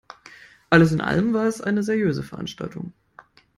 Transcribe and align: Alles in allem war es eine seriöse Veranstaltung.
Alles 0.71 0.93
in 0.93 0.99
allem 0.99 1.31
war 1.35 1.45
es 1.45 1.61
eine 1.61 1.83
seriöse 1.83 2.23
Veranstaltung. 2.23 2.91